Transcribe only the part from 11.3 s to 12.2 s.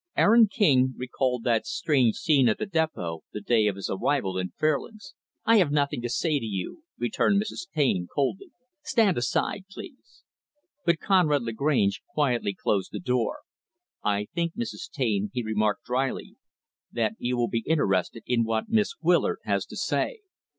Lagrange